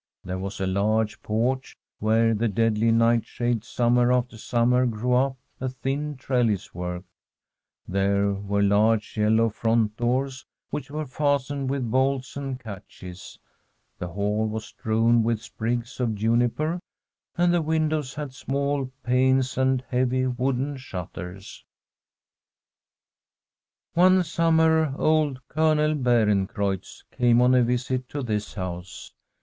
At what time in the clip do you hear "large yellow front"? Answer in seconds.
8.63-9.97